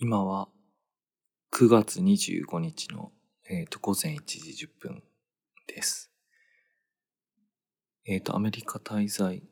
[0.00, 0.48] 今は
[1.52, 3.10] 9月25日の、
[3.50, 5.02] えー、と午前1時10分
[5.66, 6.12] です。
[8.06, 9.42] えっ、と、アメリカ滞在、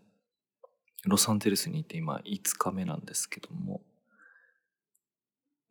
[1.04, 3.82] ロサンゼルスにいて今5日目なんですけども、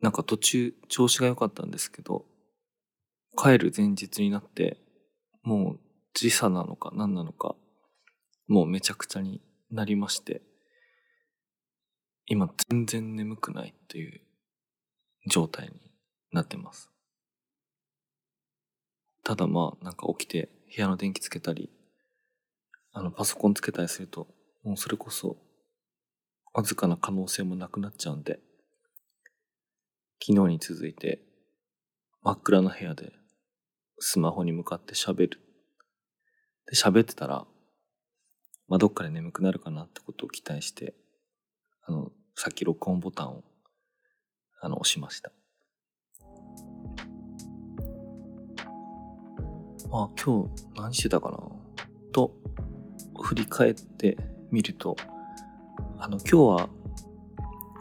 [0.02, 2.26] なんか途中調子が良かったんですけど、
[3.34, 4.76] 帰る前日になって、
[5.42, 5.80] もう
[6.12, 7.56] 時差なのか何なのか、
[8.46, 9.40] もうめちゃくちゃに
[9.70, 10.42] なりまして、
[12.26, 14.25] 今全然眠くないという
[15.26, 15.72] 状態に
[16.32, 16.90] なってます。
[19.24, 21.70] ただまあなんか起きて部屋の電気つけたり、
[22.92, 24.28] あのパソコンつけたりすると、
[24.62, 25.36] もうそれこそ
[26.54, 28.40] わずかな可能性もなくなっちゃうんで、
[30.20, 31.20] 昨日に続いて
[32.22, 33.12] 真っ暗な部屋で
[33.98, 35.40] スマホに向かって喋る。
[36.66, 37.46] で、喋ってたら、
[38.68, 40.94] まあ、どっかで眠くなるかなってことを期待して、
[41.84, 43.44] あの、さっき録音ボタンを、
[44.60, 45.32] あの、しました。
[49.90, 51.38] まあ、今日何してたかな？
[52.12, 52.34] と、
[53.20, 54.16] 振り返って
[54.50, 54.96] みると、
[55.98, 56.68] あの、今日は、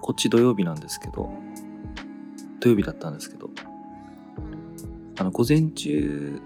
[0.02, 1.32] こっち土曜日なんですけど、
[2.60, 3.50] 土曜日だったんですけど、
[5.18, 6.40] あの、午前中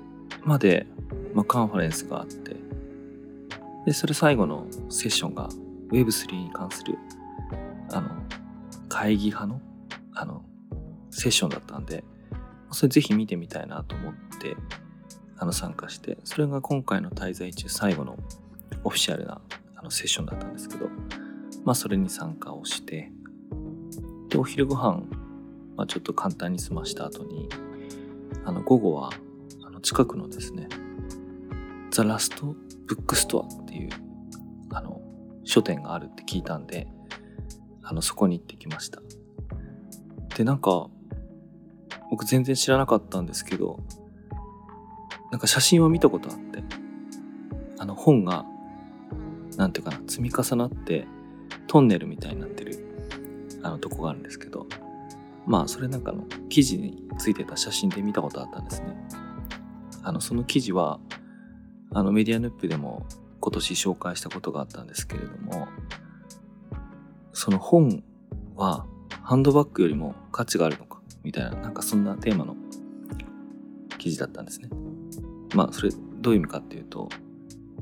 [0.43, 0.87] まで、
[1.33, 2.55] まあ、カンファレンスがあって、
[3.85, 5.49] で、それ最後のセッションが
[5.91, 6.97] Web3 に関する、
[7.91, 8.09] あの、
[8.87, 9.61] 会議派、の、
[11.19, 12.03] セッションだったんで、
[12.71, 14.55] それぜひ見てみたいなと思って、
[15.37, 18.17] あの、参加して、それが今回の滞在中最後の
[18.83, 19.41] オフィシャルな
[19.75, 20.87] あのセッションだったんですけど、
[21.65, 23.11] まあ、それに参加をして、
[24.29, 25.03] で、お昼ご飯、
[25.75, 27.49] まあ、ちょっと簡単に済ました後に、
[28.45, 29.09] あの、午後は、
[29.65, 30.69] あの、近くのですね、
[31.91, 33.89] ザ・ラスト・ブックストアっていう、
[34.71, 35.01] あの、
[35.43, 36.87] 書店があるって聞いたんで、
[37.83, 39.01] あの、そこに行ってきました。
[40.37, 40.89] で、なんか、
[42.19, 43.79] 僕全然知らなかったんですけど、
[45.31, 46.61] なんか写真は見たことあって、
[47.77, 48.43] あの、本が、
[49.55, 51.07] なんていうかな、積み重なって、
[51.67, 52.77] トンネルみたいになってる、
[53.63, 54.67] あの、とこがあるんですけど、
[55.45, 58.97] まあ、それなんかの記事についてた写真で見たことあったんですね。
[60.03, 60.99] あの、その記事は、
[61.93, 63.05] あの、メディアヌップでも
[63.39, 65.69] 今年紹介したことがあったんですけれども、
[67.31, 68.03] その本
[68.57, 68.85] は
[69.23, 72.55] ハンドバッグよりも価値があるのか、みたいな、なんかそんなテーマの
[73.97, 74.69] 記事だったんですね。
[75.55, 75.91] まあ、それ
[76.21, 77.09] どういう意味かっていうと、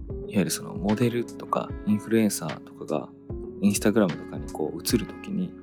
[0.09, 3.09] いわゆるそのモデルとかインフルエンサーとかが
[3.61, 5.53] インスタグラムとかにこう映るときに、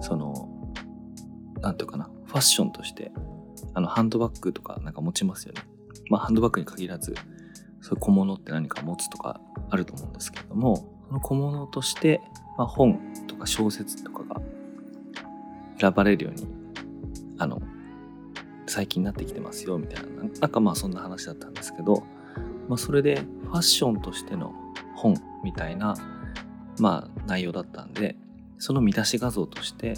[0.00, 0.72] その、
[1.60, 3.12] なんていうかな、ファッションとして、
[3.74, 5.62] あの、ハンドバッグとかなんか持ちますよね。
[6.10, 7.14] まあ、ハンドバッグに限らず、
[7.80, 9.40] そういう小物って何か持つとか
[9.70, 10.76] あると思うんですけれども、
[11.08, 12.20] その小物として、
[12.56, 14.40] まあ、本とか小説とかが
[15.78, 16.46] 選ばれるように、
[17.38, 17.60] あの、
[18.66, 20.24] 最近になってきてますよ、みたいな。
[20.40, 22.02] なんかまあそんな話だったんですけど、
[22.68, 24.54] まあそれでファッションとしての
[24.96, 25.94] 本みたいな、
[26.78, 28.16] まあ内容だったんで、
[28.58, 29.94] その見出し画像として、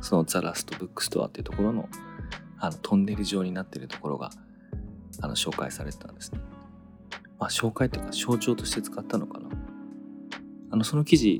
[0.00, 1.88] その The Last Bookstore っていうところの、
[2.58, 4.30] あの、トンネル状になってるところが、
[5.20, 6.40] あの、紹介されてたんですね。
[7.38, 9.48] まあ紹介というか象徴として使ったのかな。
[10.70, 11.38] あの、その記事、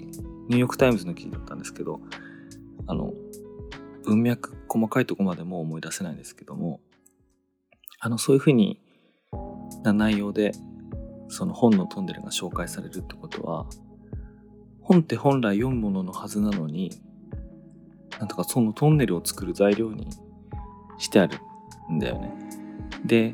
[0.48, 2.00] ニューヨークタイムズの記事だったんですけど、
[2.86, 3.12] あの、
[4.10, 6.80] 文脈細かいとこまでも思い出せないんですけども、
[8.00, 8.80] あの、そういうふうに
[9.84, 10.50] な内容で、
[11.28, 13.66] その本のトンネルが紹介されるってことは、
[14.80, 17.00] 本って本来読むもののはずなのに、
[18.18, 20.08] なんとかそのトンネルを作る材料に
[20.98, 21.38] してある
[21.92, 22.34] んだよね。
[23.04, 23.30] で、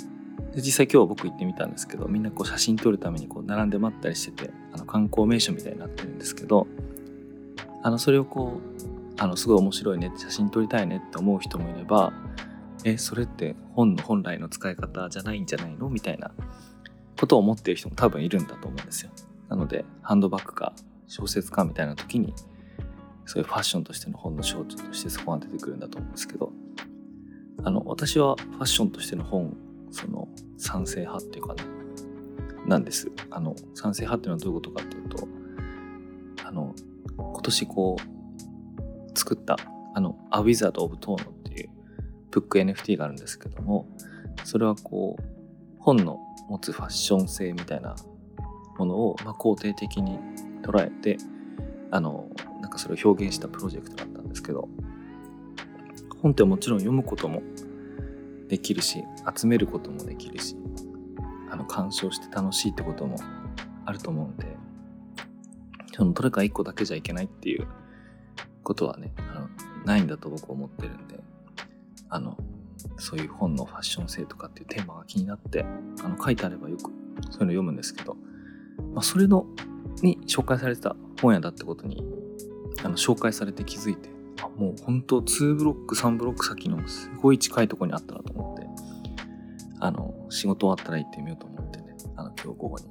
[0.55, 6.67] で実際今日僕行ってみたんですけど、みんなこう写真撮るためにこう並んで待ったりしてて、あの観光名所みたいになってるんですけど、
[7.83, 12.13] あの、それをこう、あの、すごい面白いね写真撮りたいねって思う人もいれば、
[12.85, 15.89] え、それって本の本来の使い方じゃないんじゃないの？
[15.89, 16.31] みたいな
[17.19, 19.11] ことを思ってる人も多分いるんだと思うんですよ。
[19.49, 20.75] なので、ハンドバッグか
[21.07, 22.35] 小説かみたいな時に、
[23.25, 26.53] そういうファッションとしての本の象徴としてそこが出てくるんだと思うんですけど、
[27.65, 29.57] あの、私はファッションとしての本、
[29.91, 30.29] その、
[30.59, 31.65] 賛成派っていうかね、
[32.67, 33.11] なんです。
[33.31, 35.29] あの、賛成派っていうのはどういうことかっていうと、
[36.45, 36.75] あの、
[37.17, 38.16] 今年こう、
[39.27, 39.57] 作った、
[39.95, 41.71] あの、A Wizard of Tono っていう
[42.31, 43.89] ブック NFT があるんですけども、
[44.45, 45.23] それはこう、
[45.81, 47.97] 本の持つファッション性みたいな
[48.79, 50.21] ものを、まあ、肯定的に
[50.63, 51.19] 捉えて、
[51.91, 52.29] あの、
[52.61, 54.69] なんかそれを表現したプロジェクトだったんですけど、
[56.23, 57.43] 本ってもちろん読むことも
[58.49, 59.03] できるし、
[59.37, 60.57] 集めることもできるし、
[61.51, 63.17] あの、鑑賞して楽しいってことも
[63.85, 64.57] あると思うんで、
[65.95, 67.67] そのどれか一個だけじゃいけないっていう
[68.67, 69.49] ことはね、あの
[69.85, 71.21] ないんだと僕思ってるんで、
[72.09, 72.37] あの、
[72.99, 75.65] そういう本のファッション性とかっていうテーマが気になって、
[76.03, 78.17] あの書いてあればよくそういうの読むんですけど、
[78.93, 79.47] まあ、それの、
[80.03, 82.03] に紹介されてた本屋だってことに、
[82.83, 84.11] あの、紹介されて気づいて、
[84.43, 88.67] あもう本当2ブロック、3ブロック先のすごい近いとこにあったなと思って、
[89.79, 92.91] あの、仕事終わったら行ってみようと思ってね、あの、今日午後に行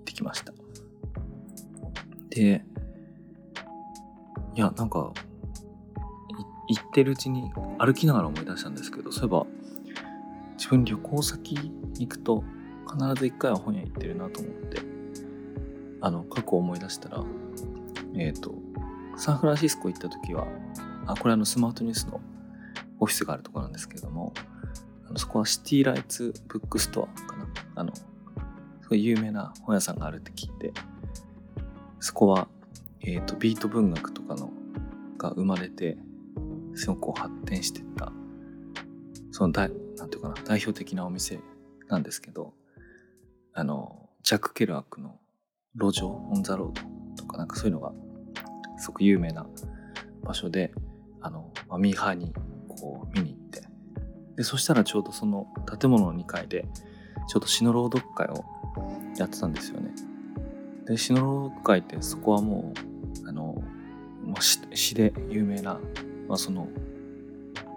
[0.00, 0.54] ってきました。
[2.30, 2.64] で、
[4.54, 5.12] いや、なんか、
[6.68, 9.46] 行ってるうちに歩きながら思い出したんですけど、そういえば、
[10.56, 12.42] 自分旅行先に行くと
[12.90, 14.80] 必ず一回は本屋行ってるなと思って、
[16.00, 17.24] あの、過去思い出したら、
[18.16, 18.54] えっ、ー、と、
[19.16, 20.46] サンフランシスコ行った時は、
[21.06, 22.20] あ、これあのスマートニュースの
[23.00, 24.32] オフィスがあるところなんですけれども、
[25.08, 27.46] あのそこは City Lights Bookstore かな。
[27.76, 28.04] あの、す
[28.88, 30.72] ごい有名な本屋さんがあるって聞いて、
[32.00, 32.48] そこは、
[33.06, 34.50] え、ー、と、ビート文学とかの
[35.18, 35.98] が生まれて、
[36.74, 38.12] すごく発展していった、
[39.30, 41.38] その大、なんていうかな、代表的なお店
[41.88, 42.54] なんですけど、
[43.52, 45.18] あの、ジャック・ケルアックの
[45.76, 47.92] 路上、 On the Road とかなんかそういうのが、
[48.78, 49.46] すごく有名な
[50.22, 50.72] 場所で、
[51.20, 52.32] あの、まあ、ミーハーに
[52.68, 53.62] こう見に行って、
[54.36, 55.46] で、そしたらちょうどその
[55.78, 56.66] 建物の2階で、
[57.28, 58.44] ちょうど詩の朗読会を
[59.18, 59.92] やってたんですよね。
[60.86, 62.93] で、詩の朗読会ってそこはもう、
[64.34, 65.80] まあ、詩で有名な
[66.28, 66.68] まあ、その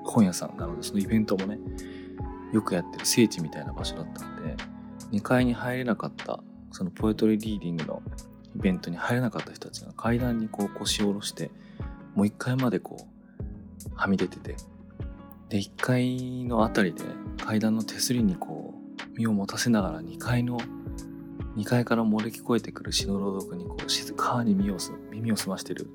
[0.04, 1.60] 本屋さんなのでそのイベントもね
[2.54, 4.56] よくやってる聖地みたいな場所だったんで
[5.12, 6.40] 2階に入れなかった
[6.72, 8.02] そのポエトリーリーディングの
[8.56, 11.52] イベントに入れなかった人たちが階段にこう腰を下ろして
[12.16, 14.56] もう1階までこうはみ出てて
[15.50, 17.04] で1階の辺りで
[17.44, 20.58] 階段の手すりにこう身を持たせながら2階の
[21.58, 24.78] 2階から漏れ聞こえてくる詩の朗読にこう静かに耳を
[25.12, 25.90] 耳を澄ましてる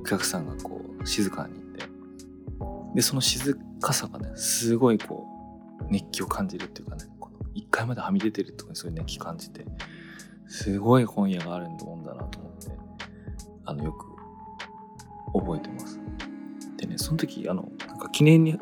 [0.00, 1.68] お客さんがこう静かにいて。
[2.94, 5.26] でその静かさがねすごいこ
[5.80, 9.64] う熱気を感じるっていうかねこの1階まではみ出てるとこにそういう熱気感じて
[10.46, 12.70] すごい本屋があるもんだなと思って
[13.66, 14.06] あのよく
[15.38, 16.00] 覚えてます。
[16.78, 18.58] でねその時あのなんか記念に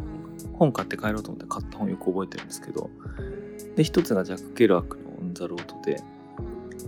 [0.55, 2.91] 本買って帰ろうと思って買った本よく覚えてるんですけど
[3.77, 6.03] で一つがジャック・ケルアックの「オン・ザ・ロードで」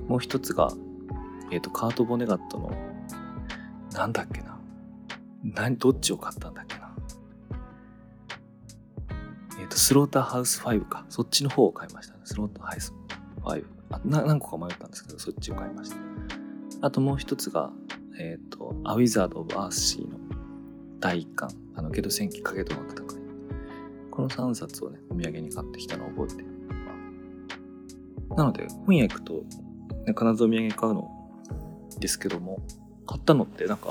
[0.08, 0.72] もう一つが、
[1.50, 2.72] えっ、ー、とカート・ボネガットの
[3.98, 4.56] なんだっけな
[5.42, 6.94] 何、どっちを買ったんだっけな。
[9.58, 11.04] えっ、ー、と、スローターハウス5か。
[11.08, 12.20] そっちの方を買いましたね。
[12.22, 12.94] スローターハウス
[13.42, 13.64] 5。
[13.90, 15.96] あな何個か迷ったんですけど、そっちを買いました。
[16.82, 17.72] あともう一つが、
[18.20, 20.16] えっ、ー、と、アウィザード・オブ・アーシーの
[21.00, 21.50] 第一巻。
[21.74, 23.06] あの、ゲド戦記影との戦い。
[24.12, 26.48] この3冊をね、お土産に買ってきたのを覚えてる。
[28.36, 29.32] なので、本屋行くと、
[30.06, 31.10] ね、必ずお土産買うの
[31.98, 32.60] ですけども、
[33.08, 33.88] 買ったのってなんか、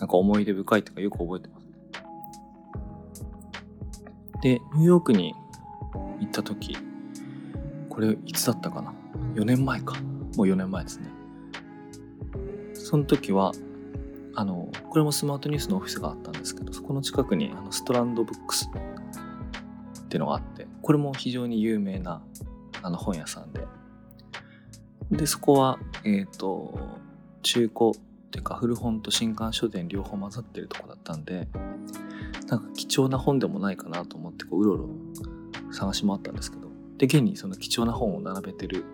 [0.00, 1.62] なんか思い出深いとかよく覚えてます。
[4.40, 5.34] で、ニューヨークに
[6.20, 6.78] 行った時、
[7.90, 8.94] これいつだったかな
[9.34, 9.94] ?4 年前か。
[10.36, 11.10] もう4年前ですね。
[12.72, 13.52] その時は、
[14.34, 18.70] あの、これもスマートニュースのオフィスがあったんですけど、そこの近くにあのストランドブックス
[20.04, 22.22] っていうのがあって、これも非常に有名な
[22.82, 23.60] あの本屋さんで、
[25.10, 26.91] で、そこは、えっ、ー、と、
[27.42, 27.94] 中古っ
[28.30, 31.48] ていうか古本と新刊書店両方混ざってるとこだったんで
[32.48, 36.68] なんか貴重な本でもないかなと思ってこううろうろ探し回ったんですけど
[36.98, 38.84] で現にその貴重な本を並べてる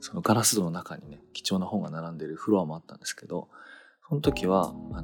[0.00, 3.48] そのガラス戸の中にね貴重な本が並んでるフロアもあったんですけど
[4.08, 5.02] その時はあの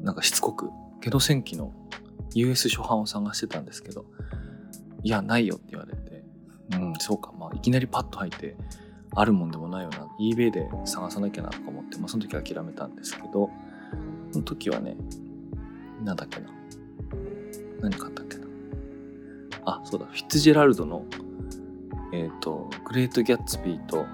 [0.00, 1.72] なんかしつこくゲド戦記の
[2.34, 4.04] US 初版を探してたんですけど
[5.02, 6.24] いやないよって言われて
[6.72, 8.56] うんそうかまあいきなりパッと入って
[9.14, 10.06] あるもんでもないよな。
[10.20, 13.50] eBay で探さなきゃなとか思って、まあ、その時は諦めたんですけど
[14.30, 14.96] その時はね
[16.04, 16.50] なんだっけな。
[17.80, 18.46] 何買ったっけな。
[19.64, 20.06] あそうだ。
[20.06, 21.04] フィッツジェラルドの
[22.12, 24.06] えっ、ー、とグレート・ギャッツビーと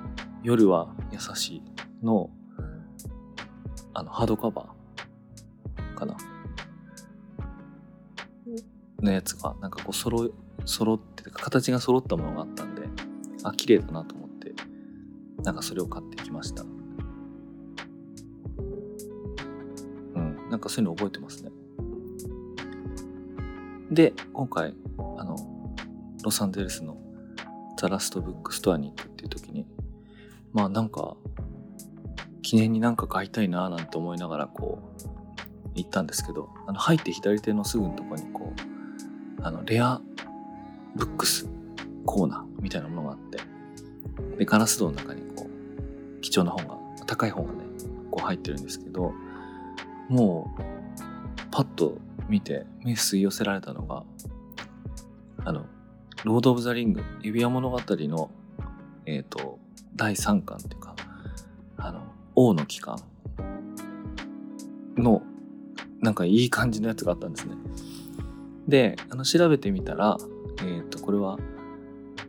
[0.43, 1.63] 夜は優しい
[2.03, 2.31] の
[3.95, 6.17] あのハードカバーかな。
[9.03, 10.31] のやつがなんかこう揃
[10.65, 12.83] 揃って形が揃ったものがあったんで
[13.43, 14.26] あ綺麗だなと思って。
[15.43, 16.63] なんかそれを買ってきました。
[16.63, 16.67] う
[20.19, 21.51] ん、なんかそういうの覚えてますね。
[23.91, 24.75] で、今回、
[25.19, 25.37] あの、
[26.25, 26.99] ロサンゼルスの
[27.79, 29.67] ザ・ラストブックストアに行くっていう時に、
[30.53, 31.17] まあなんか、
[32.43, 40.01] 記念になんか買いたいなーなんて思いながらこう、行ったんですけど、あの、入って左手のすぐのとこにこう、あの、レア
[40.97, 41.49] ブックス
[42.05, 43.39] コーナーみたいなものがあって、
[44.39, 46.77] で、ガラス戸の中にこう、貴重な本が、
[47.07, 47.59] 高い本がね、
[48.11, 49.13] こう入ってるんですけど、
[50.09, 50.63] もう
[51.51, 54.05] パッと見て目吸い寄せられたのが
[55.45, 55.67] あの
[56.25, 58.31] 「ロード・オブ・ザ・リング」指輪物語の
[59.05, 59.59] えっ、ー、と
[59.95, 60.95] 第3巻っていうか
[61.77, 62.03] あの
[62.35, 62.99] 王の期間
[64.97, 65.23] の
[66.01, 67.55] なんかいい感じのやつがあったんですね。
[68.69, 70.19] であの調べてみたら、
[70.61, 71.39] えっ、ー、とこれは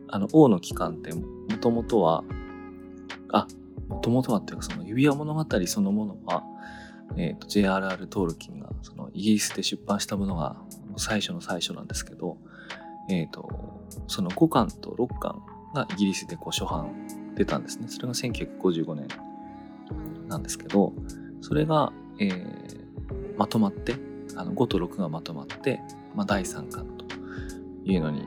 [0.08, 1.22] あの王の期間っても
[1.60, 2.24] ともとは
[3.32, 3.46] あ
[3.88, 6.44] もともとはっていうかその指輪物語そのものは、
[7.16, 8.06] えーと、J.R.R.
[8.06, 10.56] トールキンがそのイギリスで出版したものが
[10.96, 12.36] 最初の最初なんですけど、
[13.08, 13.48] えっ、ー、と
[14.06, 15.42] その5巻と6巻
[15.74, 16.92] がイギリスでこう初版
[17.34, 19.08] 出たんですねそれが1955年
[20.28, 20.92] なんですけど
[21.40, 23.94] それが、えー、まとまって
[24.36, 25.80] あの5と6がまとまって、
[26.14, 27.06] まあ、第3巻と
[27.84, 28.26] いうのに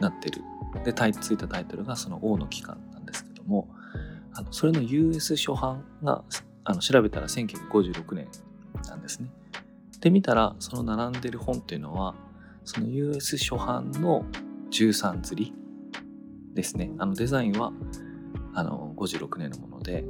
[0.00, 0.42] なってる
[0.84, 3.68] でついたタイトルがその王の期間なんですけども
[4.34, 6.24] あのそれの US 初版が
[6.64, 8.28] あの調べたら1956年
[8.86, 9.28] なんですね。
[10.00, 12.14] で見たらその並んでる本っていうのは
[12.64, 14.24] その US 初版の
[14.70, 15.54] 13釣り
[16.54, 16.90] ですね。
[16.98, 17.72] あのデザインは
[18.54, 20.04] あの56年のもので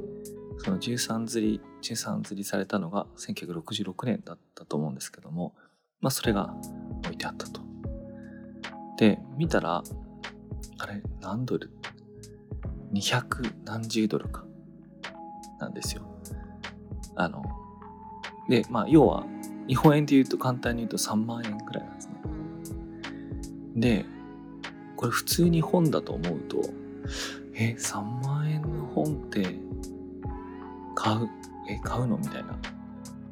[0.59, 5.55] その13釣り13釣りされたのが1966年だったと思うんですけども
[6.01, 6.55] まあそれが
[7.05, 7.61] 置いてあったと。
[8.99, 9.83] で見たら
[10.83, 11.71] あれ何ドル
[12.93, 14.45] ？200何十ドルか。
[15.61, 16.03] なんですよ。
[17.15, 17.45] あの
[18.49, 19.25] でまあ要は
[19.69, 22.15] 日本円で言うと簡単に言うと3万円ぐらいなんですね。
[23.77, 24.05] で
[24.97, 26.61] これ普通に本だと思うと
[27.55, 29.55] え3万円の本って
[30.97, 31.29] 買う？
[31.71, 32.19] え買うの？
[32.19, 32.59] みたいな。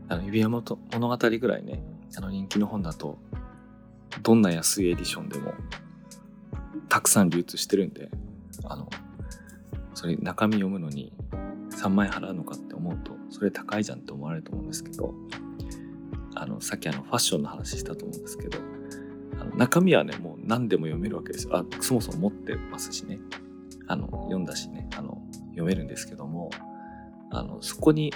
[0.08, 1.82] あの指輪物語ぐらいね
[2.16, 3.18] あの人気の本だと
[4.22, 5.52] どんな安いエディションでも
[6.90, 8.10] たくさん流通してるんで
[8.64, 8.90] あの
[9.94, 11.12] それ中身読むのに
[11.70, 15.14] 3万円払うのかって思うとそれ高いじゃんって思われると思うんですけど
[16.34, 18.58] あのさっきあのファッションの話したと思うんですけど
[19.40, 21.56] あの中身はねもう何でも読めるわけですよ。
[21.56, 23.18] あそもそも持ってますしね。
[23.86, 24.88] あの読んだしね。
[24.96, 26.50] あの読めるんですけども
[27.30, 28.12] あのそこに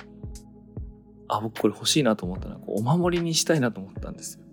[1.28, 4.44] あ僕これ欲しいなと思ったのはこうお守りにしたいなと思ったんですよ。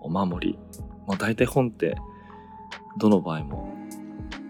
[0.00, 0.58] お守り。
[1.06, 1.96] もう大体本って
[2.98, 3.74] どの場合も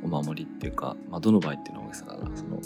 [0.02, 2.36] お守りっていうか、まあ、どの場合っていうのは大げさだな。
[2.36, 2.60] その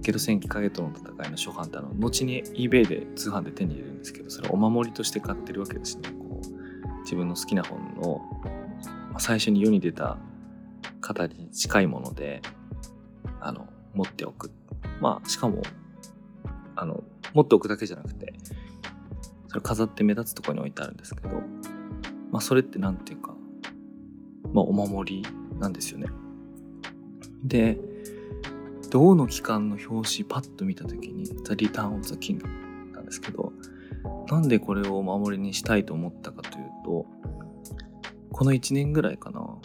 [0.00, 6.10] ゲド戦記影との戦いの初版ってあの後に eBay で通販で手に入れるんですけどそれお守りとして買ってるわけですね。
[6.10, 8.20] こう自分の好きな本の、
[9.10, 10.18] まあ、最初に世に出た
[11.00, 12.42] 方に近いもので
[13.40, 14.50] あの持っておく。
[15.00, 15.62] まあしかも
[16.74, 17.02] あの
[17.34, 18.34] 持っておくだけじゃなくて
[19.48, 21.28] それ飾って目立つところに置いてあるんですけど
[22.30, 23.34] まあそれって何ていうか
[24.52, 25.28] まあお守り
[25.58, 26.06] なんですよね
[27.44, 27.78] で
[28.90, 32.46] 銅の機関の表紙パッと見た時に「ザ・リターン・オブ・ザ・キング」
[32.92, 33.52] なんですけど
[34.28, 37.06] なんでこれをお守りにしたいと思ったかというと
[38.30, 39.58] この1年ぐらいかな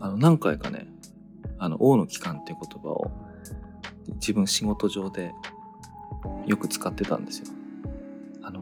[0.00, 0.88] あの何回かね
[1.58, 3.10] あの王の機関っていう言葉を
[4.14, 5.32] 自分仕事上で
[6.46, 7.46] よく使ってたんですよ。
[8.42, 8.60] あの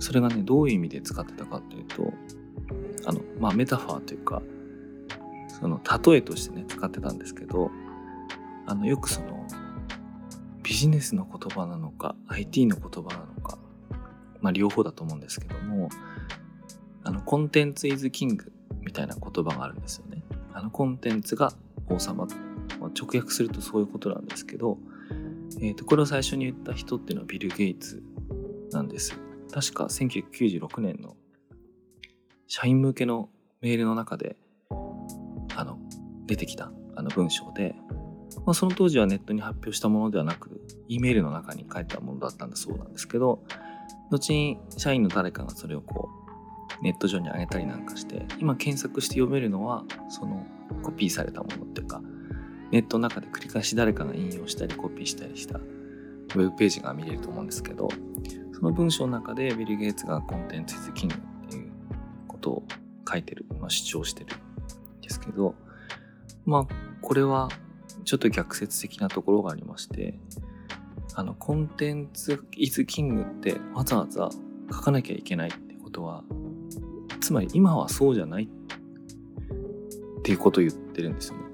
[0.00, 2.12] それがねどういう意味で使ってたかというと
[3.08, 4.42] あのまあメタファーというか
[5.48, 7.70] その例えとしてね使ってたんですけど
[8.66, 9.46] あのよくその
[10.62, 13.58] ビジネスの言葉なのか IT の言葉なのか
[14.42, 15.88] まあ両方だと思うんですけども
[17.02, 20.22] あのコンテンツイズキングみたいな言葉があるんですよね。
[20.52, 21.54] あのコンテンツが
[21.88, 22.26] 王様、
[22.78, 24.76] まあ、直訳するとそういうことなんですけど、
[25.60, 28.02] えー、とこれを最初に言った人っていうのはビル・ゲイツ
[28.72, 29.18] なんです。
[29.50, 31.16] 確か1996年の
[32.48, 33.28] 社員向けの
[33.60, 34.36] メールの中で
[35.54, 35.78] あの
[36.26, 37.76] 出てきたあの文章で
[38.44, 43.42] まあ、その当時はネットに発表したものではなく、E メールの中に書いたものだったんだそうなんですけど、
[44.10, 46.08] 後に社員の誰かがそれをこ
[46.80, 50.46] う、ネット上に上げたりなんかして、今検索して読めるのは、その
[50.82, 52.00] コピーされたものっていうか、
[52.70, 57.88] ネットの中で繰り返し誰かが引用したりコピーしたりしたウェブページが見れると思うんですけど、
[58.52, 61.14] その文章の中でビル・ゲイツがコンテンツ・イズ・キング
[62.38, 62.62] ことを
[63.10, 65.54] 書いてる、まあ、主張してるんですけど、
[66.46, 66.66] まあ、
[67.02, 67.48] これは
[68.04, 70.18] ちょっと逆説的なところがありまして、
[71.14, 74.30] あの、コンテンツイズキングってわざわざ
[74.70, 76.22] 書かなきゃいけないってことは、
[77.20, 81.44] つまり今はそうじゃないっていうことを言ってるんですよね。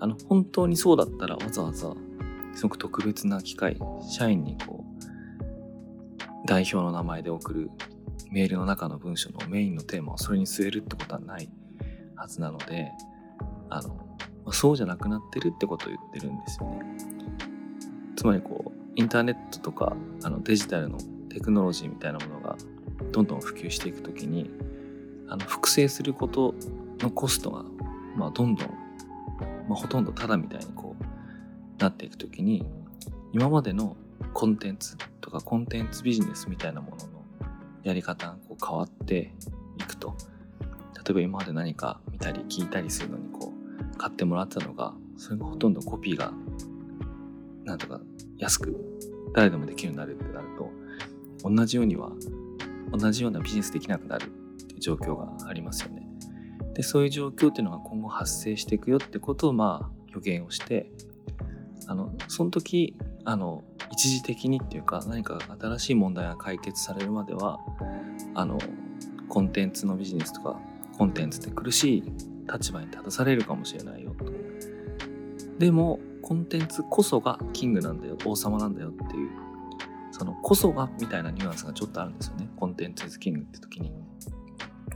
[0.00, 1.94] あの、本当にそうだったらわざわざ、
[2.52, 4.88] すごく特別な機会、社員にこう、
[6.46, 7.70] 代表の名前で送る
[8.30, 11.48] メールの中の文章のメインのテーマをそれに据えるってことはない
[12.16, 12.90] はずなので、
[13.70, 13.96] あの、
[14.44, 16.80] ま、そうじゃなくなってるってことを言ってるんですよね。
[18.16, 20.98] つまりこうインターネットとかあのデジタルの
[21.28, 22.56] テクノロジーみたいなものが
[23.12, 24.50] どんどん普及していくときに
[25.28, 26.54] あの複製すること
[26.98, 27.64] のコストが、
[28.16, 28.68] まあ、どんどん、
[29.68, 32.66] まあ、ほとんどタダみたいにこうなっていくときに
[33.32, 33.96] 今までの
[34.34, 37.17] コンテンツとかコンテンツビジネスみたいなものの
[37.88, 39.32] やり方がこう変わって
[39.78, 40.14] いくと
[40.94, 43.52] 例えば今まで何か見たり聞いたりするのにこ
[43.94, 46.32] う買ってもらったのがそれがほとんどコピーが
[47.64, 48.00] なんとか
[48.36, 48.76] 安く
[49.34, 50.70] 誰でもできるようになるってなると
[51.48, 52.12] 同じようには
[52.92, 56.06] 同じようなビジネスできなくなるっていう状況がありますよね。
[56.74, 60.90] でそういう状況っていうのが今後発生していくよってことをまあ予言をして
[61.86, 67.58] あのその時あの一時的にっていうか何か新しい問題が解決されるまでは
[68.34, 68.58] あの
[69.28, 70.58] コンテンツのビジネスとか
[70.96, 72.04] コンテンツって苦しい
[72.52, 74.14] 立場に立たされるかもしれないよ。
[74.18, 74.24] と。
[75.58, 79.30] でもコンテンツこそがキングなんだよ王様なんだよっていう
[80.12, 82.48] そのこそがみたいなニュアンスがちょっとあるんですよね。
[82.56, 83.92] コンテンツイズキングって時に。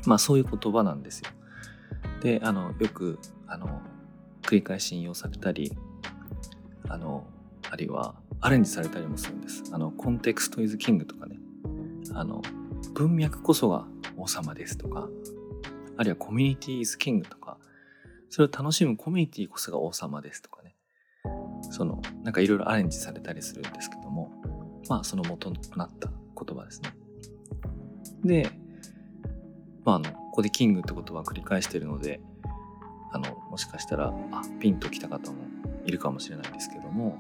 [0.07, 1.31] まあそういう言葉なんですよ。
[2.23, 3.81] であのよくあの
[4.43, 5.73] 繰り返し引用されたり
[6.89, 7.25] あの
[7.73, 9.65] あるいはアレンジされたりもするんです。
[9.73, 11.39] あのコンテクストイズキングとかね。
[12.13, 12.43] あの
[12.93, 13.87] 文脈こそが
[14.19, 15.09] 王様ですとか
[15.97, 17.57] あるいはコミュニティイズキングとか
[18.29, 20.75] それを楽しむコミュニティこそが王様ですとかね。
[21.71, 24.31] そのなんかいろいろアレンジされたりするんですけども
[24.91, 26.95] まあその元となった言葉ですね。
[28.23, 28.51] で
[29.87, 32.21] まああのここでキングって言葉を繰り返してるので
[33.13, 35.39] あのもしかしたらあピンときた方も
[35.87, 37.19] いるかもしれないんですけども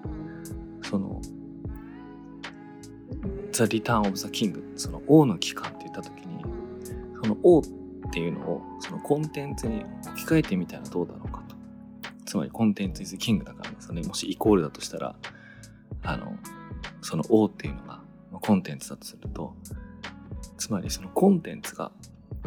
[0.82, 1.20] その
[3.52, 6.44] The Return of the King その王の期間って言った時に
[7.22, 7.62] その王っ
[8.12, 11.56] ていうのをそのコンテンツに置き換えてみたらどうだろうかと。
[12.24, 13.76] つまりコンテンツ is king だからね。
[13.80, 15.14] それもしイコールだとしたら
[16.02, 16.36] あの
[17.00, 18.00] その王っていうのが
[18.40, 19.54] コンテンツだとすると
[20.56, 21.90] つまりそのコンテンツが、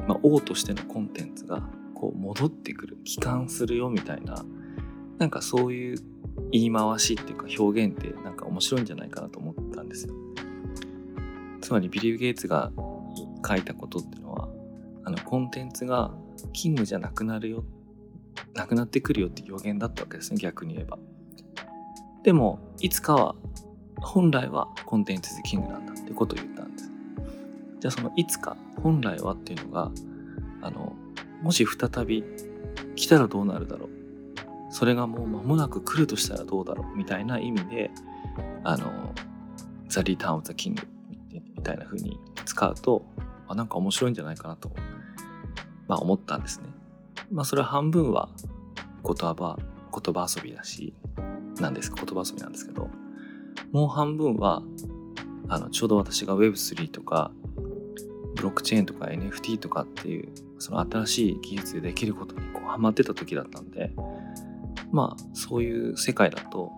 [0.08, 1.62] まあ、王としてのコンテンツが
[1.94, 4.44] こう戻ってくる帰還するよみたいな
[5.18, 5.98] なんかそういう
[6.52, 10.14] 言い回しっていうか表現ってなんか面白いんじゃないかなと思ったんですよ。
[11.62, 12.72] つまりビル・ゲイツが
[13.48, 14.50] 書いたことっていうのは
[15.04, 16.12] あのコンテンツが
[16.54, 17.64] キングじゃなくなるよ
[18.54, 20.98] なくなってくるよって予言だったわけですね逆に言えば。
[22.24, 23.36] でもいつかは
[23.98, 26.92] 本来はコンテンツでキングなんだってことを言ったんです。
[27.80, 29.92] じゃあそのいつか本来はっていうのが
[30.62, 30.94] あの
[31.42, 32.24] もし再び
[32.96, 33.90] 来たらどうなるだろう
[34.76, 37.92] それがもう間もなく来るとしたらどうだろうみたいな意味で
[38.66, 38.92] あの
[39.88, 40.86] The Return of the King
[41.32, 43.06] みたいな風に使うと
[43.48, 44.70] あなんか面白いんじゃないかなと、
[45.88, 46.66] まあ、思ったんですね。
[47.32, 48.28] まあそれは半分は
[49.06, 49.58] 言葉
[49.94, 50.94] 言葉遊びだし
[51.62, 52.90] なんです言葉遊びなんですけど
[53.72, 54.62] もう半分は
[55.48, 57.32] あのちょうど私が Web3 とか
[58.36, 63.94] ブロックチェーンとか NFT とかっていうその新しい技術でできることにこうハマってた時だったんで
[64.96, 66.72] まあそういう世界だと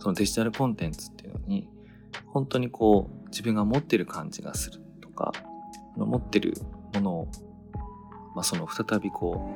[0.00, 1.68] そのデジタルコンテンツっていうのに
[2.28, 5.32] 本当にこう自分が持ってる感じがするとか
[5.96, 6.54] 持ってる
[6.94, 7.28] ものを、
[8.34, 9.54] まあ、その再びこ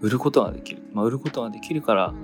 [0.00, 2.14] う売ることができる、まあ、売ることができるから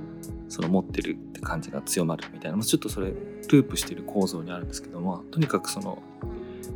[0.49, 6.03] その持ってるって感じが強まるみたいな、まあ、ちょっとそれループしてる構造にあるんですけどもとにかくその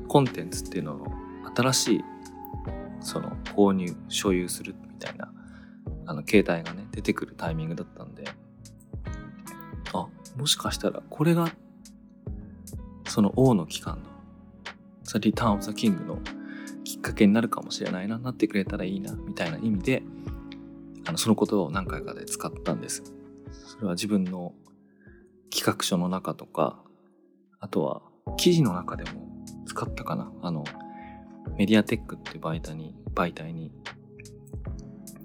[0.08, 1.06] コンテンツっていうのの
[1.56, 2.04] 新しい
[3.00, 5.32] その購入所有するみたいな
[6.06, 8.24] あの携帯がね出てくるタイミングだったんで。
[9.92, 11.52] あもしかしたらこれが
[13.06, 14.08] その王の期間の
[15.04, 16.18] The Return of the King の
[16.82, 20.02] きっかけになるかもしれないななってくれたらいいなみたいな意味で
[21.06, 23.02] あのその言葉を何回かで使ったんです。
[23.52, 24.54] それは自分の
[25.50, 26.80] 企画書の中とか
[27.60, 28.02] あとは
[28.36, 29.28] 記事の中でも
[29.66, 30.32] 使ったかな。
[30.42, 30.64] あの
[31.56, 33.70] メディアテックっていう媒体に媒体に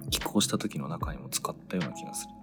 [0.10, 2.34] 寄稿した時の中にも使ったような気がする。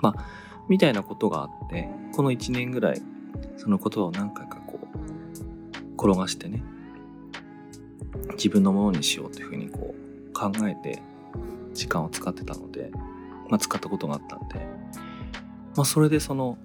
[0.00, 0.26] まあ
[0.68, 3.02] みたいなことがあってこの1年ぐらい
[3.56, 6.62] その言葉を何回かこう転がしてね
[8.32, 11.02] 自分のものにしようというふうにこう考えて
[11.74, 12.90] 時間を使ってたので、
[13.48, 14.66] まあ、使ったことがあったんで、
[15.76, 16.58] まあ、それでその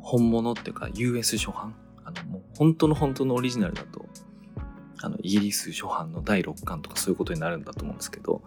[0.00, 4.06] 本物っていうか US 初版あのもう本当の本当のオリジナルだと
[5.04, 8.42] あのイギリス初版の第6巻とかそういうことになるんだと思うんですけど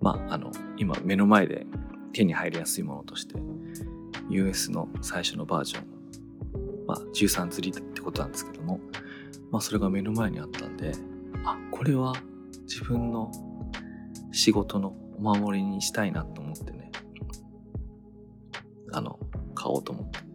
[0.00, 1.66] まああの今目の前で
[2.12, 3.34] 手に入りやすいものとして
[4.30, 8.78] US の最初のバージョンまあ13釣りってことなんですけども
[9.50, 10.92] まあそれが目の前にあったんで
[11.44, 12.14] あこれは
[12.62, 13.32] 自分の
[14.30, 16.92] 仕事のお守りにしたいなと思ってね
[18.92, 19.18] あの
[19.54, 20.32] 買おうと思って。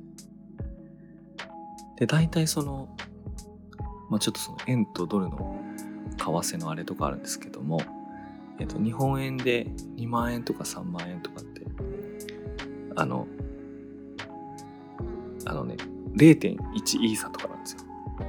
[1.97, 2.95] で、大体その、
[4.09, 5.61] まあ、ちょっとその円とドルの
[6.17, 7.81] 為替のあれとかあるんですけども、
[8.59, 9.67] えっと、日本円で
[9.97, 11.61] 2万円とか3万円とかって、
[12.95, 13.27] あの、
[15.45, 15.75] あのね、
[16.15, 16.57] 0.1
[17.05, 17.79] イーサとかなんですよ。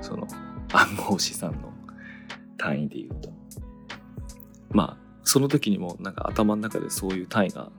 [0.03, 0.27] その
[0.73, 1.73] 暗号資産の
[2.59, 3.33] 単位で言うと。
[4.71, 7.71] まあ、その時にもなんか頭の中でそういう単位が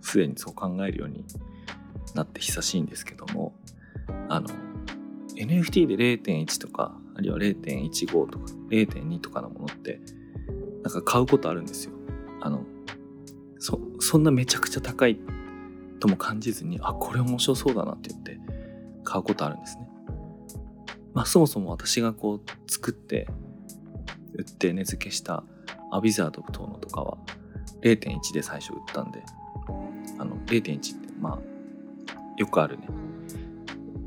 [0.00, 1.24] すでにそう考えるように
[2.14, 3.52] なって久しいんですけども、
[4.28, 4.48] あの、
[5.34, 10.00] NFT で0.1とか、あるいは0.15とか0.2とかのものって、
[10.82, 11.92] なんか買うことあるんですよ。
[12.42, 12.64] あの、
[13.58, 15.18] そ、そんなめちゃくちゃ高い
[15.98, 18.38] とも感じずに、あ、これ面白そうだなって言って
[19.02, 19.88] 買うことあるんですね。
[21.14, 23.26] まあそもそも私がこう作って
[24.34, 25.42] 売って値付けした
[25.90, 27.16] アビザード等のとかは
[27.80, 29.22] 0.1で最初売ったんで、
[30.18, 32.86] あの0.1ってまあよくあるね。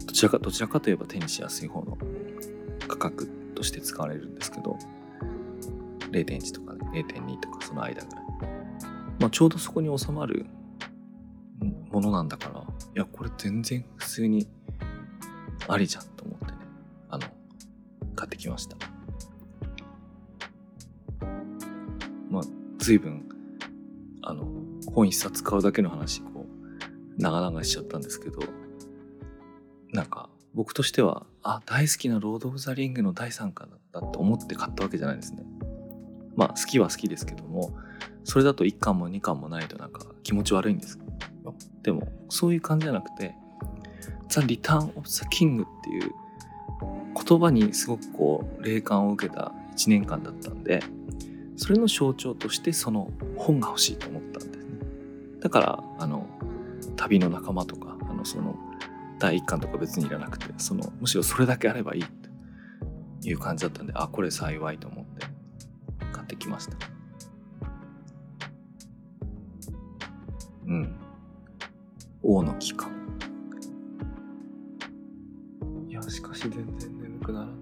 [0.06, 1.98] どちらか、どちらかといえば手にしやすい方の
[2.90, 4.78] 価格として使われるんですけど、
[6.12, 8.26] 0.1とかね、0.2とかその間ぐらい。
[9.20, 10.46] まあちょうどそこに収まる
[11.92, 12.64] ものなんだから、い
[12.96, 14.48] や、これ全然普通に
[15.68, 16.52] ありじゃんと思ってね、
[17.10, 17.28] あの、
[18.16, 18.78] 買ってきました。
[22.30, 22.44] まあ、
[22.80, 23.28] 随分、
[24.22, 24.48] あの、
[24.92, 28.40] 本一冊買うだけの話、こう、長々しちゃったんですけど、
[30.54, 35.44] 僕としては、あ、大好きなロード・オブ・ザ・リングの第3巻だと思って買ったわけじゃないですね。
[36.36, 37.78] まあ、好きは好きですけども、
[38.24, 41.00] それだと1巻も2巻もないとなんか気持ち悪いんです。
[41.84, 43.36] でも、そういう感じじゃなくて、
[44.28, 46.12] ザ・リターン・オブ・ザ・キングっていう
[47.26, 50.82] 言葉にすごくこう、霊感を受けた1年間だったんで、
[51.58, 54.78] それの象徴としてその本が欲しいと思ったんですね。
[55.42, 56.26] だから、あの、
[56.96, 58.56] 旅の仲間とか、あの、その、
[59.20, 62.08] 第1巻とか別にいらなくて、その、むしろそれだけあればいいっ
[63.22, 65.28] ていう感じだったんで、あ、これ幸いと思って
[66.14, 66.78] 買ってきました。
[70.66, 70.96] うん。
[72.24, 72.90] 王の期間。
[75.88, 77.54] いや、しかし全然眠くならんな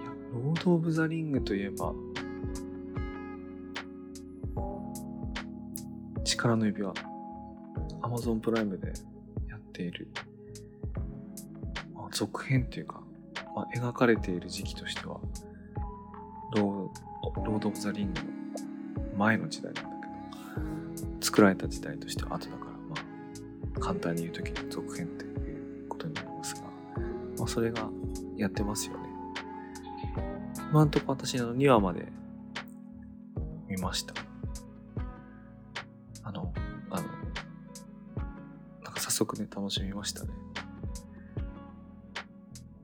[0.00, 1.92] いやロード・オブ・ザ・リングといえば、
[6.22, 6.92] 力の指輪、
[8.04, 8.88] アマゾンプライムで
[9.48, 10.08] やっている、
[11.94, 13.00] まあ、続編っていうか、
[13.56, 15.18] まあ、描かれている時期としては、
[16.54, 18.26] ローロード・オブ・ザ・リングの
[19.16, 22.76] 前の時代なんだけど、作られた時代としては後だから、ま
[23.76, 26.60] あ、簡単に言うときに続編っていうことになりますが、
[27.38, 27.88] まあ、それが
[28.36, 29.08] やってますよね。
[30.70, 32.12] 今んとこ私の2話まで
[33.66, 34.12] 見ました。
[39.14, 40.30] 速ね、楽しみましたね。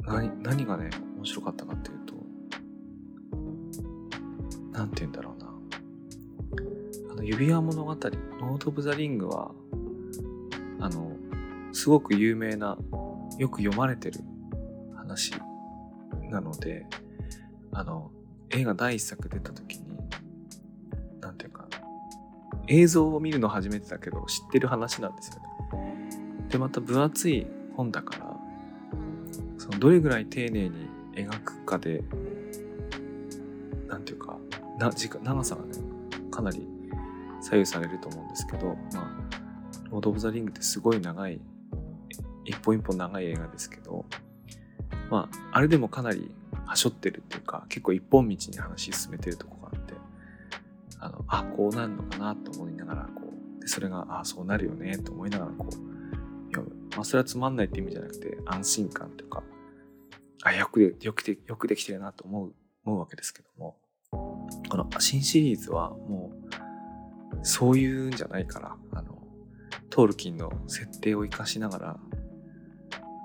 [0.02, 2.14] 何、何がね、面白かったかっていうと、
[4.72, 5.50] なんて言うんだろうな。
[7.12, 9.50] あの、指輪物語、ロード・オブ・ザ・リングは、
[10.80, 11.16] あの、
[11.72, 12.78] すごく有名な、
[13.38, 14.20] よく読まれてる
[14.96, 15.32] 話
[16.30, 16.86] なので、
[17.72, 18.10] あの、
[18.50, 19.98] 映画第一作出た時に、
[21.20, 21.68] なんていうか、
[22.68, 25.49] 映像を見るの初めてだけど知ってる話なんですよね。
[26.50, 28.36] で、また分厚い本だから、
[29.58, 32.02] そのどれぐらい丁寧に描くかで、
[33.88, 34.36] なんていうか、
[34.78, 35.72] な時間長さがね、
[36.30, 36.66] かなり
[37.40, 39.10] 左右されると思うんですけど、まあ、
[39.90, 41.40] ロード・オブ・ザ・リングってすごい長い、
[42.44, 44.04] 一本一本長い映画ですけど、
[45.10, 46.30] まあ、あれでもかなり
[46.64, 49.94] はしょってるっていうか、結構一本道に話進めてるとこがあって、
[50.98, 53.22] あの、あ、こうなるのかなと思いながら、こ
[53.58, 55.89] う、で、それが、あ、そうなるよね、と思いながら、こう。
[56.96, 59.42] まあ、それはつまんないって意味じゃなくて、安心感とか、
[60.42, 63.76] あ、よくで、よくで、よくできてるなと思う、思うわけですけども、
[64.10, 66.32] この新シリーズはも
[67.32, 69.22] う、そういうんじゃないから、あの、
[69.88, 72.00] トールキンの設定を活かしながら、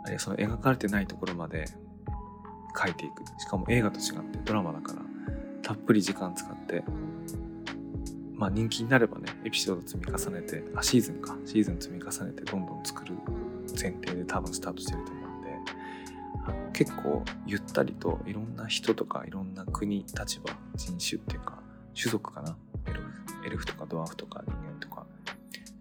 [0.03, 1.65] あるいはその描かれてないところまで
[2.79, 3.23] 書いていく。
[3.41, 5.01] しかも映画と違ってドラマだから
[5.63, 6.83] たっぷり時間使って
[8.35, 11.35] まあ人気になればねエピソード積み重ねてあシーズンか。
[11.45, 13.15] シーズン積み重ねてどんどん作る
[13.79, 15.49] 前提で多分スタートしてると思うんで
[16.73, 20.25] 結構ゆったりといろんな人とかいろんな国立場
[20.75, 21.59] 人種っていうか
[21.97, 22.57] 種族かな？
[22.87, 23.11] エルフ
[23.45, 25.05] エルフとかドワーフとか人間とか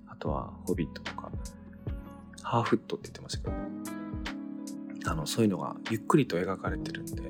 [0.08, 1.30] あとはホビットとか
[2.42, 3.56] ハーフットって言ってましたけ
[5.04, 7.22] どあのそういうのがゆっくりと描かれてるんで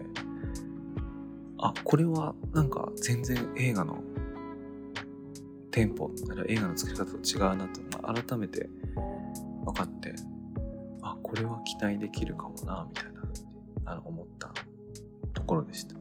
[1.59, 4.03] あこれはなんか全然映画の
[5.71, 6.11] テンポ
[6.47, 8.69] 映画の作り方と違うなと、まあ、改めて
[9.65, 10.15] 分かって
[11.35, 13.23] これは期待できるかもなみたいな
[13.87, 14.53] あの思った
[15.33, 15.97] ところでした。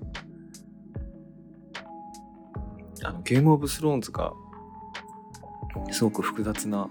[3.07, 4.33] あのゲームオブスローンズが
[5.91, 6.87] すごく複雑な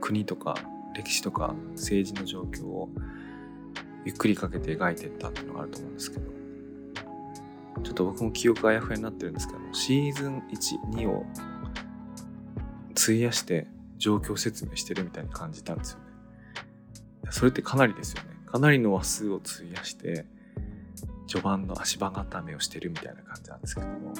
[0.00, 0.54] 国とか
[0.94, 2.88] 歴史とか政治の状況を
[4.04, 6.22] ゆっくりかけて描いてったっていうのがあると思うんですけど
[7.82, 11.26] ちょっと僕も記憶あやふやになってるんですけどシーズン12を
[12.96, 13.66] 費やして
[13.98, 16.03] 状況説明してるみたいに感じたんですよ。
[17.30, 18.30] それってかなりですよね。
[18.46, 20.26] かなりの話数を費やして
[21.26, 24.12] 序盤の足場固めをしてるみたいな感じなんですけども。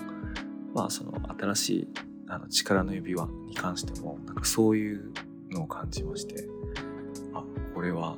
[0.75, 1.89] まあその新しい
[2.29, 5.13] あの力の指輪に関してもなんかそういう
[5.51, 6.49] のを感じまして。
[7.33, 8.17] あこれは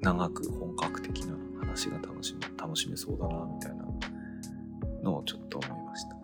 [0.00, 3.84] 長く本格的な話が楽しめ楽しめそうだなみたいな
[5.02, 6.14] のをちょっと思いました、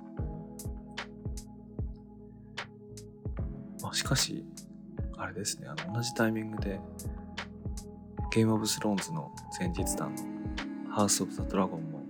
[3.83, 4.45] まあ、しかし
[5.17, 5.69] あれですね。
[5.69, 6.79] あの同じタイミングで
[8.37, 12.03] ゲームオブスローンズの前日談のハウス・オブ・ザ・ドラゴンも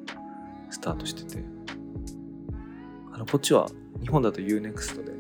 [0.71, 1.45] スタートしてて
[3.13, 3.69] あのこっちは
[4.01, 5.13] 日本だと UNEXT で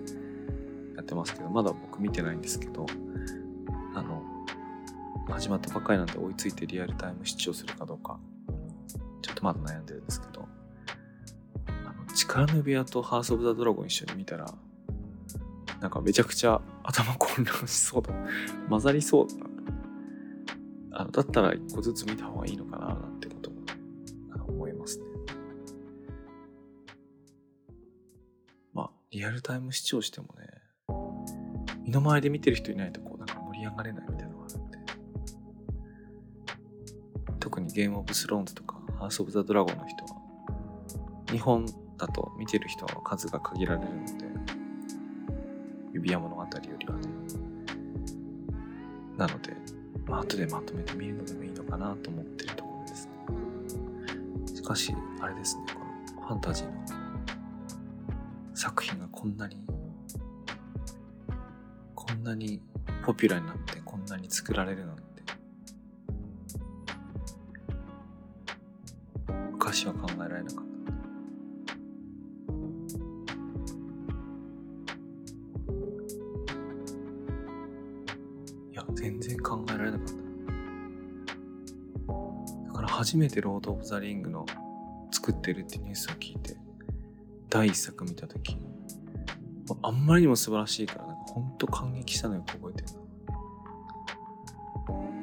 [0.97, 2.87] やってますけどまだ僕見てないんですけど
[3.95, 4.21] あの
[5.31, 8.19] 始まったばっかりなんで追いついてリアルタイム視聴するかどうか
[9.23, 10.49] ちょっとまだ悩んでるんですけど
[11.69, 14.53] あの力の指輪とハウス・オブ・ザ・ドラゴン一緒に見たら
[15.81, 18.12] なんかめちゃくちゃ頭混乱しそうだ
[18.69, 19.56] 混ざりそうだな。
[20.98, 23.56] あのだったら一個ずつ見た方がいいのかななんてことも
[24.48, 25.04] 思いますね。
[28.72, 30.48] まあ、リアルタイム視聴してもね、
[31.85, 34.78] 身の回りで見てる人いないとこうなんか盛り上がれないみたいなのがあるんで。
[37.40, 40.11] 特にゲームオブスローンズとかハウスオブザドラゴンの人は、
[41.30, 41.66] 日本
[41.98, 44.12] だと見てる人の数が限られるので、
[45.92, 47.09] 指輪物語よりはね。
[49.18, 49.76] なので、
[50.07, 53.12] まあ、後でまとめてみるのでもいいのかなと思ってるところですね。
[54.55, 55.81] しかし、あれですね、こ
[56.21, 56.73] のファンタジーの
[58.55, 59.66] 作品がこんなに、
[61.95, 62.62] こんなに
[63.05, 65.03] ポピュラーになって、こんなに作られるなんて、
[69.53, 70.76] 昔は考えられなかった。
[78.96, 80.12] 全然考えられなかった。
[82.66, 84.44] だから初めてロード・オブ・ザ・リングの
[85.12, 86.56] 作ってるってニュースを聞いて
[87.48, 88.59] 第一作見た時
[89.82, 92.98] あんまりにも素晴らしいからなんかほんと感激したのよく覚えてるな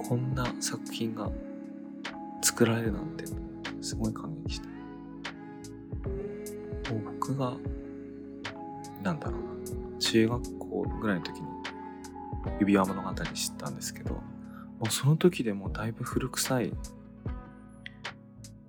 [0.07, 1.29] こんな作品が
[2.41, 3.25] 作られるなんて
[3.81, 4.67] すごい感激した。
[6.91, 7.53] 僕が
[9.01, 9.41] なんだろう
[9.93, 11.47] な中学校ぐらいの時に
[12.59, 14.21] 指輪物語知ったんですけども
[14.87, 16.73] うその時でもだいぶ古臭い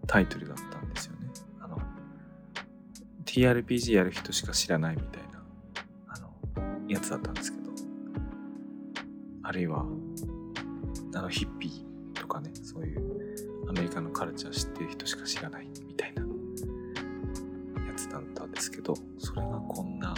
[0.06, 1.18] タイトルだったんですよね。
[1.60, 1.78] あの
[3.24, 5.42] TRPG やる人しか知らないみたいな
[6.08, 6.30] あの
[6.88, 7.70] やつだったんですけど
[9.42, 9.84] あるいは
[11.14, 20.14] あのヒッピーとかねそういうアメリカのカルチャー知ってる人しか知らないみたいなやつだったんですけどそれがこんな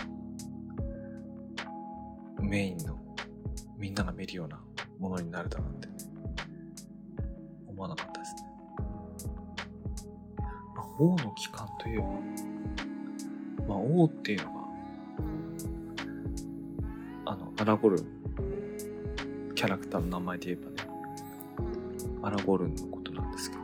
[2.40, 2.99] メインの
[3.79, 4.59] みんなが見るような
[4.99, 5.95] ものになるだなんて、ね、
[7.69, 8.41] 思わなかったですね。
[10.75, 12.05] まあ、王の帰還といえば、
[13.69, 14.61] まあ、王っていうのが、
[17.27, 18.07] あの、アラゴルン、
[19.55, 20.89] キャラクターの名前で言えばね、
[22.23, 23.62] アラゴルンのことなんですけど、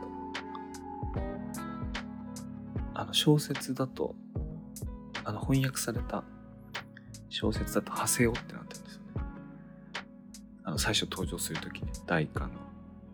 [2.93, 4.15] あの、小説だと、
[5.23, 6.23] あの、翻訳された
[7.29, 8.52] 小説だと、ハセオって
[10.77, 12.59] 最初登場するときに、第一巻の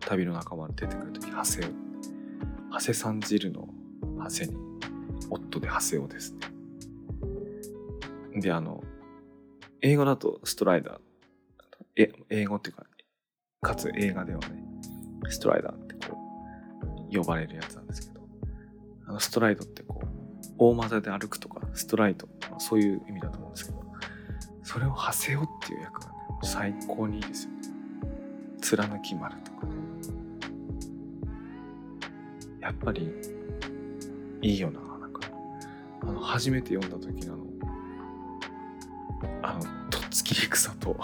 [0.00, 2.72] 旅の仲間出てくるとき、ハセオ。
[2.72, 3.68] ハセさん汁の
[4.18, 4.56] ハセに、
[5.28, 6.38] 夫でハセオですね。
[8.40, 8.82] で、あの、
[9.82, 11.00] 英語だとストライダー。
[11.96, 12.86] え、英語っていうか、
[13.60, 14.64] かつ映画ではね、
[15.28, 16.16] ストライダーってこ
[17.12, 18.20] う、呼ばれるやつなんですけど、
[19.06, 20.06] あの、ストライドってこう、
[20.58, 23.79] 大股で歩くとか、ストライドとか、そういう意味だと思うんですけど、
[24.72, 27.58] それをハセオっていう役がね、最高にいいですよね。
[28.60, 29.72] 貫き丸とかね。
[32.60, 33.10] やっぱり、
[34.40, 35.22] いいよな、なんか。
[36.02, 37.44] あの、初めて読んだ時のあの、
[39.42, 40.96] あの、とっつきにくさと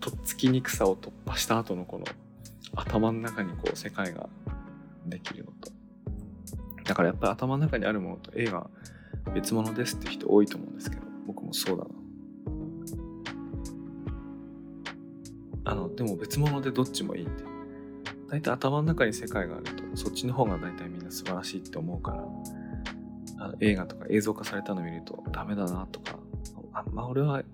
[0.00, 2.06] とっつきにくさを突破した後のこの、
[2.74, 4.28] 頭の中にこう世界が
[5.06, 5.70] できるのと。
[6.82, 8.68] だからやっぱり頭の中にあるものと映画
[9.32, 11.03] 別物ですって人多いと思うんですけど、
[11.54, 11.90] そうだな。
[15.66, 17.44] あの、でも別物でどっちもいいって。
[18.28, 22.24] 大体頭の中に世界があると、そっちの方が大体みんな素晴らしいって思うから、
[23.38, 26.18] あの映画とか映像化されたの見るとダメだなとか、
[26.72, 27.44] あま俺は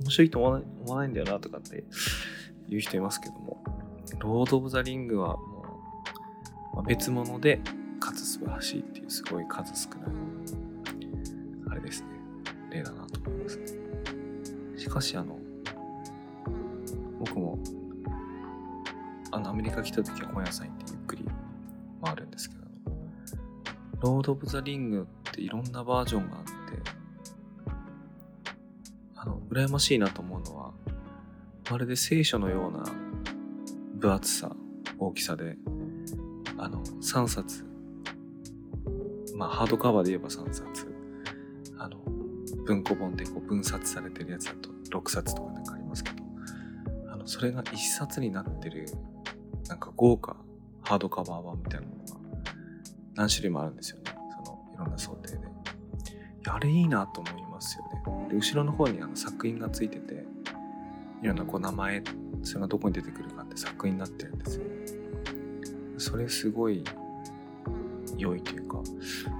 [0.00, 1.84] 面白いと思わない思わないんだよなとかって
[2.68, 3.62] 言う人いますけども、
[4.18, 5.64] ロード・オブ・ザ・リングはも
[6.72, 7.60] う、まあ、別物で、
[8.00, 10.00] かつ素晴らしいっていうすごい数少ない、
[11.70, 12.08] あれですね、
[12.70, 13.03] 例だな。
[14.76, 15.38] しかしあの、
[17.18, 17.58] 僕も、
[19.32, 21.24] あの、アメリカ来た時は本屋さん行ってゆっくり
[22.02, 22.64] 回るんですけど、
[24.00, 26.52] ロード・オブ・ザ・リングっていろんなバージョンがあって、
[29.16, 30.72] あの、羨ましいなと思うのは、
[31.70, 32.84] まるで聖書のような
[33.94, 34.54] 分厚さ、
[34.98, 35.56] 大きさで、
[36.58, 37.64] あの、3冊、
[39.34, 40.94] まあ、ハードカバーで言えば3冊、
[41.78, 41.98] あの、
[42.64, 46.22] 文庫本でこう分冊されてるやつだと6冊とかなんかありますけど、
[47.12, 48.86] あの、それが1冊になってる、
[49.68, 50.36] なんか豪華
[50.82, 52.20] ハードカバー版みたいなものが
[53.14, 54.14] 何種類もあるんですよね。
[54.44, 55.38] その、いろんな想定で。
[56.46, 58.28] あれいいなと思いますよね。
[58.28, 60.24] で、後ろの方にあの作品がついてて、
[61.22, 62.02] いろんなこう名前、
[62.42, 64.64] それがどこに出てくるかって作品になってるんですよ。
[65.96, 66.84] それすごい
[68.18, 68.78] 良いというか、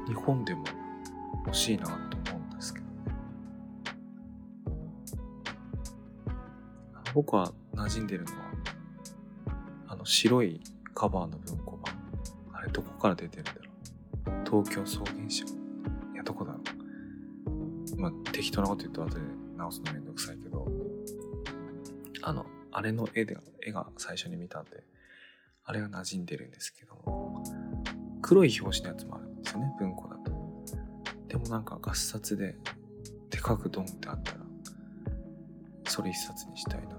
[0.07, 0.65] 日本でも
[1.47, 2.24] 欲しいなと
[7.14, 8.38] 僕は馴染んでるのは、
[9.87, 10.61] あの白い
[10.94, 11.94] カバーの文庫版。
[12.53, 14.62] あれどこから出てるんだろう。
[14.64, 15.44] 東京草原社。
[15.44, 18.00] いや、どこだろう。
[18.00, 19.20] まあ、適当なこと言うと後で
[19.57, 20.66] 直すのめんどくさいけど、
[22.22, 24.83] あの、あれの絵で、絵が最初に見たんで、
[25.64, 27.44] あれが馴染んでるんですけども、
[28.22, 30.33] 黒い表紙のやつもあるんですよね、文庫だと。
[31.29, 32.57] でもなんか合冊で、
[33.31, 34.38] でかくドンってあったら、
[35.94, 36.88] それ一冊にしたいな。
[36.88, 36.98] ま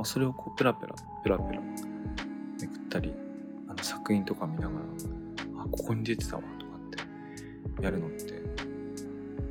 [0.00, 3.14] あ、それをこう、ペラペラ、ペラペラ、めくったり、
[3.68, 8.42] あの作品とか見ながら、あ、ここに出てたわ、とかって、やるのって、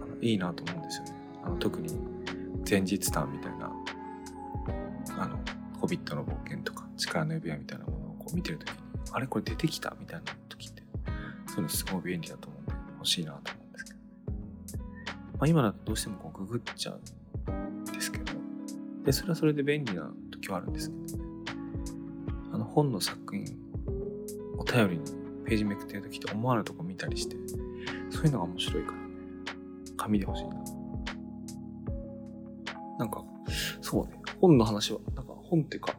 [0.04, 1.14] あのいいなと思うんですよね。
[1.46, 1.98] あの特に
[2.70, 3.72] 前日談みたいな
[5.18, 5.40] あの、
[5.80, 8.76] ホビットの冒険とか、力の指輪みたいなものをこう見てるときに、
[9.14, 10.84] あれこれ出てきたみたいな時って、
[11.48, 14.00] そういうのすごい便利だと思うんで、欲しいなと思うんですけど。
[15.38, 17.00] まあ今だとどうしてもこうググっちゃう、
[19.06, 21.24] で、それはそれで便利な時はあるんですけどね。
[22.52, 23.46] あの本の作品
[24.58, 25.04] を頼りに
[25.46, 27.36] ページめくってる時って思わぬとこ見たりして、
[28.10, 29.04] そういうのが面白いからね。
[29.98, 30.56] 紙で欲しいな。
[32.98, 33.24] なんか、
[33.82, 34.20] そうね。
[34.42, 35.96] 本の話は、なんか本っていうか、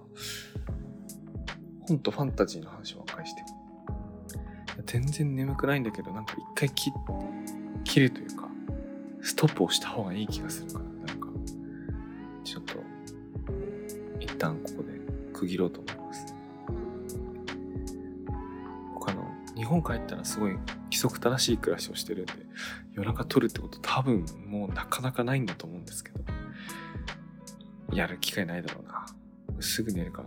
[1.87, 3.42] 本とファンタジーの話ばっかりして
[4.87, 6.92] 全然眠くないんだけど、なんか一回切
[7.85, 8.49] 切るというか、
[9.23, 10.85] ストップをした方がいい気がするから、
[14.37, 14.92] 旦ここで
[15.33, 16.35] 区切ろうと思います。
[18.94, 22.33] 僕あの、日本帰ったらすごい規則正しい暮らしをしてるんで、
[22.94, 26.20] 夜中撮るってこと多分もうなかなかないんだと思うんですけど、
[27.92, 29.07] やる機会ないだろうな。
[29.61, 30.22] すぐ寝るか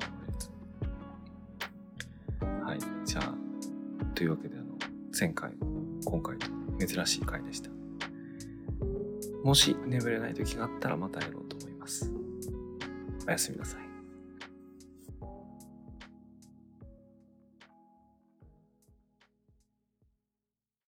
[2.41, 2.79] ら、はい。
[3.05, 3.33] じゃあ、
[4.15, 4.65] というわけで、あの、
[5.17, 5.51] 前回、
[6.05, 6.47] 今回と
[6.79, 7.69] 珍しい回でした。
[9.43, 12.11] もし眠れない時があったらまたやろうと思います。
[13.27, 13.88] おやすみなさい。